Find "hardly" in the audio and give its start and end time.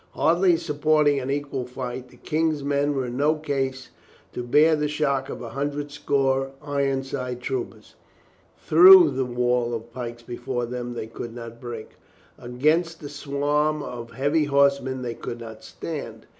0.15-0.57